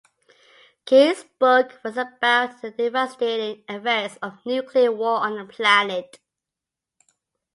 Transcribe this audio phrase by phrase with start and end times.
[0.83, 6.17] Keyes's book was about the devastating effects of nuclear war on the planet.